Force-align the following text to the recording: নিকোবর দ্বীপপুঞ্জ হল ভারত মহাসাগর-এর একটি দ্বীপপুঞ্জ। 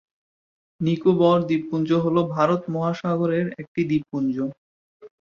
নিকোবর 0.81 1.37
দ্বীপপুঞ্জ 1.47 1.89
হল 2.03 2.17
ভারত 2.35 2.61
মহাসাগর-এর 2.73 3.47
একটি 3.61 3.81
দ্বীপপুঞ্জ। 3.89 4.35